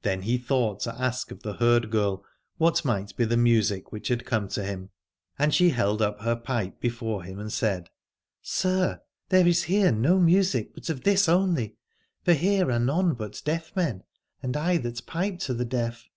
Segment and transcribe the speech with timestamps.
[0.00, 2.24] Then he thought to ask of the herd girl
[2.56, 4.88] what might be the music which had come to him.
[5.38, 7.90] And she held up her pipe before him and said:
[8.40, 11.76] Sir, there is here no music but of this only:
[12.24, 14.04] for here are none but deaf men,
[14.42, 16.08] and I that pipe to the deaf.